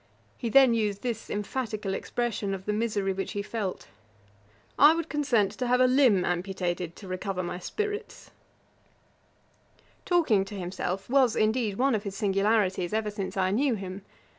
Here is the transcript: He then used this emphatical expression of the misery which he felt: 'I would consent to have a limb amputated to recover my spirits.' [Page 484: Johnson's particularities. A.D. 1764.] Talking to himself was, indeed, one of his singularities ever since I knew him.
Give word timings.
He 0.35 0.49
then 0.49 0.73
used 0.73 1.03
this 1.03 1.29
emphatical 1.29 1.93
expression 1.93 2.55
of 2.55 2.65
the 2.65 2.73
misery 2.73 3.13
which 3.13 3.33
he 3.33 3.43
felt: 3.43 3.87
'I 4.79 4.95
would 4.95 5.09
consent 5.09 5.51
to 5.51 5.67
have 5.67 5.79
a 5.79 5.85
limb 5.85 6.25
amputated 6.25 6.95
to 6.95 7.07
recover 7.07 7.43
my 7.43 7.59
spirits.' 7.59 8.31
[Page 9.75 10.07
484: 10.09 10.09
Johnson's 10.09 10.09
particularities. 10.09 10.09
A.D. 10.09 10.15
1764.] 10.17 10.17
Talking 10.17 10.45
to 10.45 10.59
himself 10.59 11.09
was, 11.11 11.35
indeed, 11.35 11.77
one 11.77 11.93
of 11.93 12.03
his 12.03 12.17
singularities 12.17 12.93
ever 12.95 13.11
since 13.11 13.37
I 13.37 13.51
knew 13.51 13.75
him. 13.75 14.01